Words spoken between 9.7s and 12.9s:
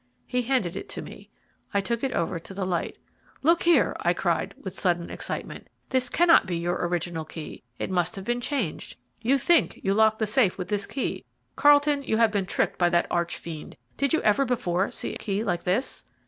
you locked the safe with this key. Carlton, you have been tricked by